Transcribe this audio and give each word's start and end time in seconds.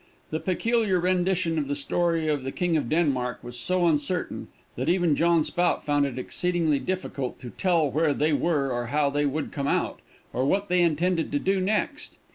The 0.31 0.39
peculiar 0.39 0.99
rendition 0.99 1.59
of 1.59 1.67
the 1.67 1.75
story 1.75 2.27
of 2.27 2.41
the 2.43 2.51
King 2.51 2.75
of 2.75 2.89
Denmark 2.89 3.37
was 3.43 3.55
so 3.59 3.85
uncertain, 3.85 4.47
that 4.75 4.89
even 4.89 5.15
John 5.15 5.43
Spout 5.43 5.85
found 5.85 6.07
it 6.07 6.17
exceedingly 6.17 6.79
difficult 6.79 7.37
to 7.39 7.51
tell 7.51 7.87
where 7.91 8.11
they 8.11 8.33
were 8.33 8.71
or 8.71 8.87
how 8.87 9.11
they 9.11 9.27
would 9.27 9.51
come 9.51 9.67
out, 9.67 9.99
or 10.33 10.43
what 10.43 10.69
they 10.69 10.81
intended 10.81 11.31
to 11.33 11.37
do 11.37 11.61
next. 11.61 12.17